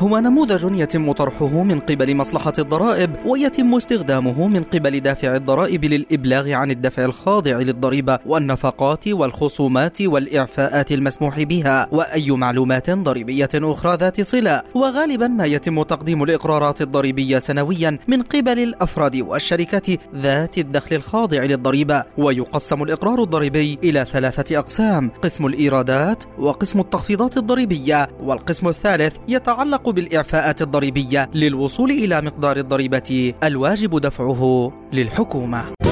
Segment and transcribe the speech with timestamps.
[0.00, 6.52] هو نموذج يتم طرحه من قبل مصلحة الضرائب ويتم استخدامه من قبل دافع الضرائب للإبلاغ
[6.52, 14.62] عن الدفع الخاضع للضريبة والنفقات والخصومات والإعفاءات المسموح بها وأي معلومات ضريبية أخرى ذات صلة.
[14.74, 22.04] وغالبا ما يتم تقديم الإقرارات الضريبية سنويا من قبل الأفراد والشركات ذات الدخل الخاضع للضريبة.
[22.18, 30.62] ويقسم الإقرار الضريبي إلى ثلاثة أقسام قسم الإيرادات وقسم التخفيضات الضريبية والقسم الثالث يتعلق بالإعفاءات
[30.62, 35.87] الضريبية للوصول إلى مقدار الضريبة الواجب دفعه للحكومة.